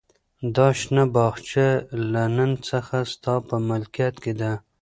[0.55, 1.67] دا شنه باغچه
[2.11, 4.51] له نن څخه ستا په ملکیت کې ده.